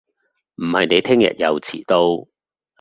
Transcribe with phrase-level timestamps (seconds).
[0.55, 2.27] 唔係你聽日又遲到